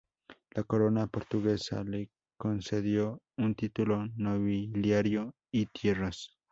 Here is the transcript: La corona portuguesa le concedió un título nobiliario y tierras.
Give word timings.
La 0.55 0.63
corona 0.63 1.05
portuguesa 1.05 1.83
le 1.83 2.09
concedió 2.35 3.21
un 3.37 3.53
título 3.53 4.07
nobiliario 4.15 5.35
y 5.51 5.67
tierras. 5.67 6.39